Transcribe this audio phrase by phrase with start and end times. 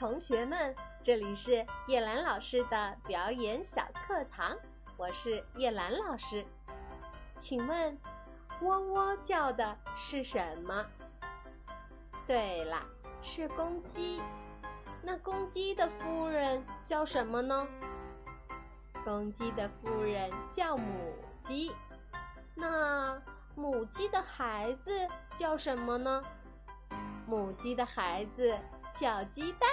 [0.00, 4.56] 同学们，这里是叶兰老师的表演小课堂，
[4.96, 6.42] 我是叶兰老师。
[7.38, 7.98] 请问，
[8.62, 10.86] 喔喔叫的是什么？
[12.26, 12.82] 对了，
[13.20, 14.22] 是公鸡。
[15.02, 17.68] 那公鸡的夫人叫什么呢？
[19.04, 21.12] 公鸡的夫人叫母
[21.42, 21.70] 鸡。
[22.54, 23.20] 那
[23.54, 25.06] 母鸡的孩子
[25.36, 26.24] 叫什么呢？
[27.26, 28.58] 母鸡的孩子。
[28.94, 29.68] 叫鸡蛋，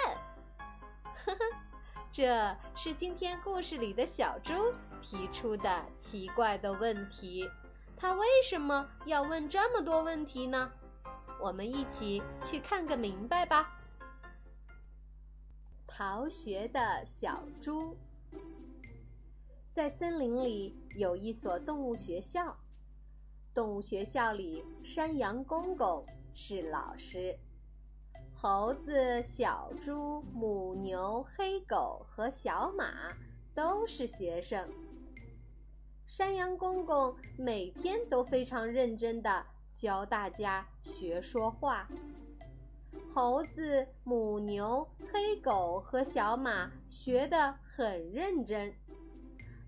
[1.24, 1.38] 呵呵，
[2.10, 4.52] 这是今天故事里的小猪
[5.02, 7.48] 提出的奇怪的问题。
[7.96, 10.70] 他为什么要问这么多问题呢？
[11.40, 13.78] 我们一起去看个明白吧。
[15.86, 17.96] 逃学的小猪，
[19.72, 22.56] 在森林里有一所动物学校，
[23.52, 27.38] 动物学校里，山羊公公是老师。
[28.40, 33.12] 猴子、小猪、母牛、黑狗和小马
[33.52, 34.64] 都是学生。
[36.06, 41.88] 山羊公公每天都非常认真地教大家学说话。
[43.12, 48.72] 猴子、母牛、黑狗和小马学得很认真，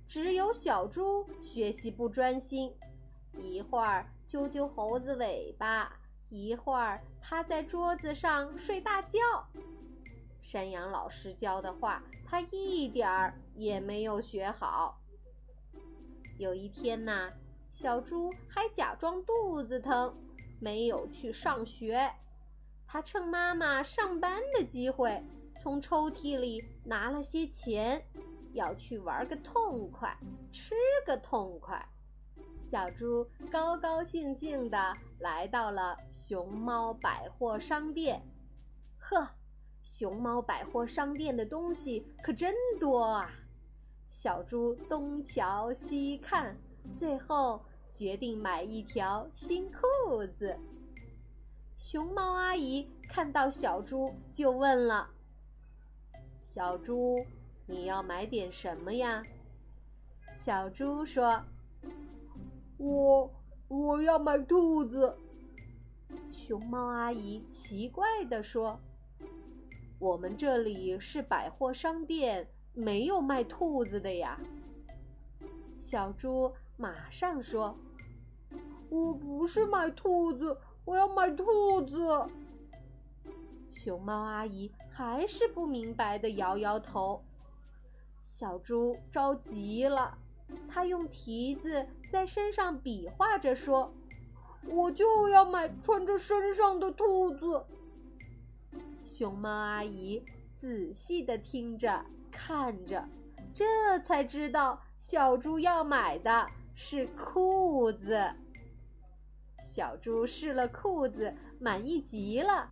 [0.06, 2.72] 只有小猪学习不专心，
[3.36, 5.99] 一会儿揪揪猴子尾巴。
[6.30, 9.18] 一会儿趴在桌子上睡大觉，
[10.40, 15.00] 山羊老师教的话，他一点儿也没有学好。
[16.38, 17.32] 有一天呐，
[17.68, 20.16] 小猪还假装肚子疼，
[20.60, 22.12] 没有去上学。
[22.86, 25.20] 他趁妈妈上班的机会，
[25.58, 28.06] 从抽屉里拿了些钱，
[28.52, 30.16] 要去玩个痛快，
[30.52, 31.88] 吃个痛快。
[32.70, 38.22] 小猪高高兴兴地来到了熊猫百货商店。
[38.96, 39.28] 呵，
[39.82, 43.28] 熊猫百货商店的东西可真多啊！
[44.08, 46.56] 小猪东瞧西看，
[46.94, 47.60] 最后
[47.90, 50.56] 决定买一条新裤子。
[51.76, 55.10] 熊猫阿姨看到小猪，就问了
[56.40, 57.26] ：“小猪，
[57.66, 59.24] 你要买点什么呀？”
[60.32, 61.42] 小猪说。
[62.80, 63.30] 我
[63.68, 65.14] 我要买兔子。
[66.32, 68.80] 熊猫阿姨奇怪地说
[70.00, 74.40] ：“我们这里是百货商店，没有卖兔子的呀。”
[75.78, 77.76] 小猪马上说
[78.88, 82.26] ：“我不是买兔子，我要买兔子。”
[83.70, 87.22] 熊猫阿姨还是不明白的摇摇头。
[88.22, 90.16] 小猪着急了。
[90.68, 93.92] 他用蹄子在身上比划着说
[94.66, 97.66] ：“我就要买穿着身上的兔子。”
[99.04, 100.24] 熊猫阿姨
[100.56, 103.08] 仔细的听着看着，
[103.52, 108.32] 这才知道小猪要买的是裤子。
[109.60, 112.70] 小猪试了裤子，满意极了，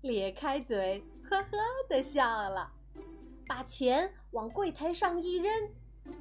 [0.00, 1.50] 咧开嘴，呵呵
[1.88, 2.72] 的笑了，
[3.46, 5.52] 把钱往柜台上一扔。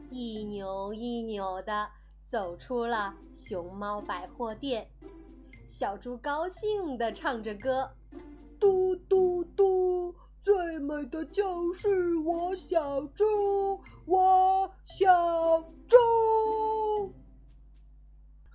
[0.09, 1.90] 一扭一扭的
[2.25, 4.88] 走出了熊猫百货店，
[5.68, 7.91] 小猪高兴地唱着歌
[8.59, 13.24] ：“嘟嘟嘟，最美的就是我小猪，
[14.06, 15.95] 我小猪。”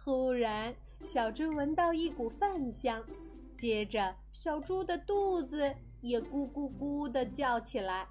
[0.02, 0.74] 忽然，
[1.04, 3.04] 小猪闻到一股饭香，
[3.54, 8.08] 接着小猪的肚子也咕咕咕地叫起来。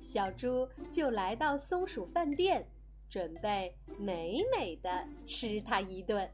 [0.00, 2.66] 小猪就来到松鼠饭店，
[3.08, 6.30] 准备美美的吃它一顿。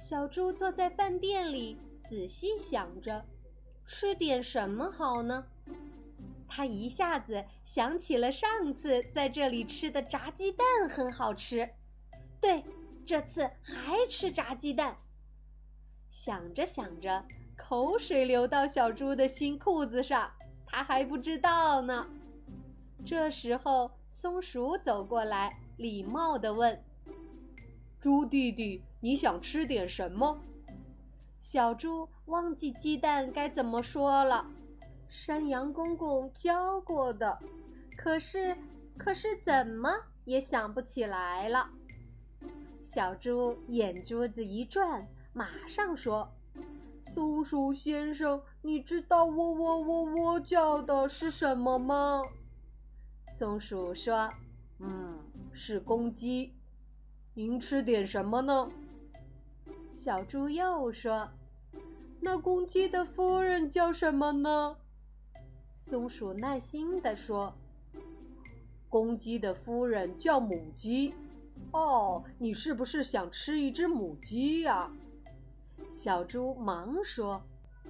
[0.00, 1.78] 小猪坐在饭店里，
[2.08, 3.24] 仔细想着，
[3.86, 5.46] 吃点什么好呢？
[6.48, 11.68] 他一下子想起了上次在这里吃的炸鸡蛋很好吃，
[12.40, 12.64] 对，
[13.04, 14.96] 这次还吃炸鸡蛋。
[16.10, 17.24] 想着想着，
[17.56, 20.32] 口水流到小猪的新裤子上，
[20.66, 22.08] 他还不知道呢。
[23.08, 26.84] 这时候，松鼠走过来，礼貌地问
[27.98, 30.38] ：“猪弟弟，你想吃点什么？”
[31.40, 34.46] 小猪忘记鸡蛋该怎么说了，
[35.08, 37.38] 山羊公公教过的，
[37.96, 38.54] 可是，
[38.98, 39.88] 可是怎么
[40.26, 41.70] 也想不起来了。
[42.82, 46.30] 小猪眼珠子一转，马上说
[47.14, 52.22] ：“松鼠先生，你知道喔喔喔喔叫的是什么吗？”
[53.38, 54.28] 松鼠说
[54.82, 55.16] ：“嗯，
[55.52, 56.52] 是公鸡。
[57.34, 58.68] 您吃点什么呢？”
[59.94, 61.28] 小猪又说
[62.20, 64.76] ：“那公鸡的夫人叫什么呢？”
[65.78, 67.54] 松鼠耐心地说
[68.90, 71.14] ：“公鸡的夫人叫母鸡。
[71.70, 74.90] 哦，你是不是想吃一只母鸡呀？”
[75.92, 77.40] 小猪忙说：“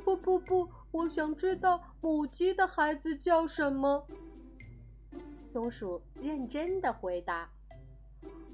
[0.05, 4.07] 不不不，我想知道母鸡的孩子叫什么。”
[5.59, 7.51] 松鼠认真的回答：“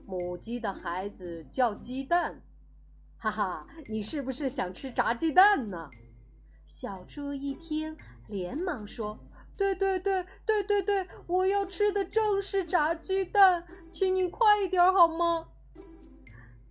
[0.09, 2.41] 母鸡的孩子叫鸡蛋。”
[3.21, 5.91] 哈哈，你是不是想吃炸鸡蛋呢？
[6.65, 7.95] 小猪一听，
[8.27, 9.19] 连忙说
[9.55, 15.49] ：“对对对对对对，我要吃的正是炸鸡蛋，请你快一点好吗？”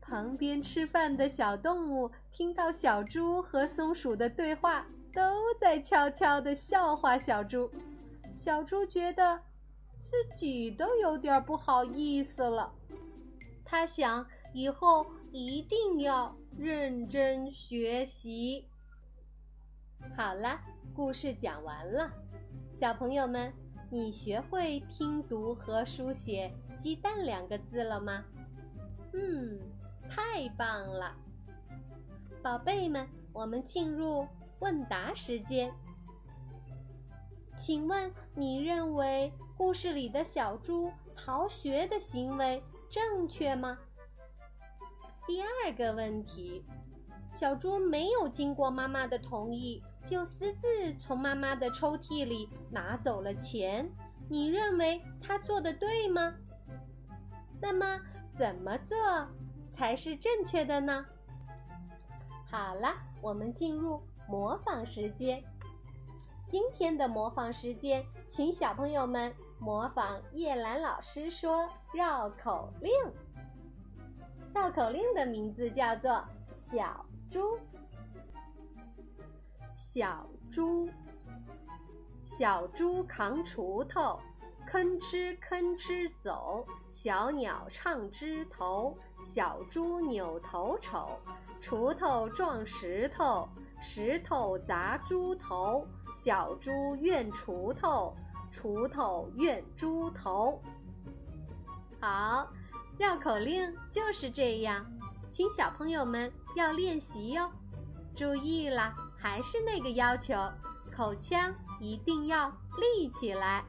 [0.01, 7.69] 旁边吃饭的小动物听到小猪和松鼠的对话，都在悄悄的笑话小猪。
[8.33, 9.39] 小猪觉得
[10.03, 12.71] 自己都有点不好意思了，
[13.65, 16.35] 他想以后一定要。
[16.55, 18.67] 认真学习。
[20.15, 20.61] 好了，
[20.93, 22.13] 故事讲完了。
[22.69, 23.51] 小朋友们，
[23.89, 28.23] 你学会拼读和书写“鸡蛋”两个字了吗？
[29.13, 29.59] 嗯，
[30.07, 31.17] 太棒了！
[32.43, 34.27] 宝贝们，我们进入
[34.59, 35.73] 问答时间。
[37.57, 39.33] 请问，你认为
[39.63, 43.77] 故事里的小猪逃学的行为正确吗？
[45.25, 46.65] 第二个问题，
[47.33, 53.89] 小猪没有经过妈妈的同意，就私自从妈妈的抽屉里拿走了钱。
[54.27, 56.35] 你认为他做的对吗？
[57.61, 58.01] 那么
[58.33, 58.97] 怎么做
[59.69, 61.05] 才是正确的呢？
[62.51, 65.41] 好了，我们进入模仿时间。
[66.49, 69.33] 今天的模仿时间，请小朋友们
[69.63, 72.91] 模仿叶兰老师说绕口令。
[74.53, 76.21] 绕口令的名字叫做
[76.59, 77.57] “小猪”。
[79.79, 80.89] 小猪，
[82.25, 84.19] 小猪扛锄头，
[84.69, 86.67] 吭哧吭哧走。
[86.91, 91.17] 小鸟唱枝头，小猪扭头瞅，
[91.61, 93.47] 锄头撞石头，
[93.81, 95.87] 石头砸猪头。
[96.15, 98.15] 小猪怨锄头，
[98.53, 100.61] 锄头怨猪头。
[101.99, 102.47] 好。
[102.99, 104.85] 绕口令就是这样，
[105.31, 107.51] 请小朋友们要练习哟。
[108.15, 110.35] 注意啦，还是那个要求，
[110.95, 113.65] 口腔一定要立起来。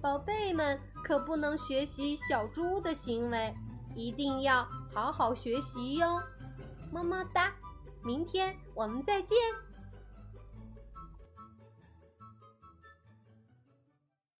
[0.00, 3.52] 宝贝们可不能学习小猪的行为，
[3.96, 4.64] 一定要
[4.94, 6.22] 好好学习哟。
[6.92, 7.52] 么么哒，
[8.04, 9.36] 明天我们再见。